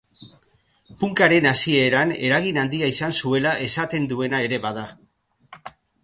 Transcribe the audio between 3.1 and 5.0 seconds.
zuela esaten duena ere bada.